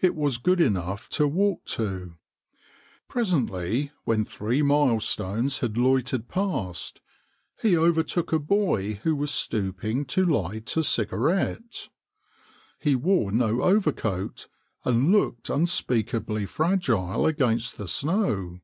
[0.00, 2.14] It was good enough to walk to.
[3.08, 7.00] Presently, when three milestones had loitered past,
[7.60, 11.88] he overtook a boy who was stooping to light a cigarette.
[12.78, 14.46] He wore no overcoat,
[14.84, 18.60] and looked unspeakably fragile against the snow.